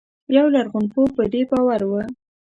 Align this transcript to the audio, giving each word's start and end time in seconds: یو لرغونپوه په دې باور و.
یو 0.35 0.45
لرغونپوه 0.55 1.07
په 1.17 1.23
دې 1.33 1.41
باور 1.51 1.81
و. 1.85 1.91